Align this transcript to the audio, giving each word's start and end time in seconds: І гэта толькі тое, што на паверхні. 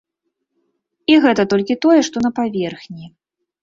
І 1.13 1.19
гэта 1.27 1.47
толькі 1.53 1.79
тое, 1.87 1.99
што 2.11 2.17
на 2.27 2.35
паверхні. 2.43 3.17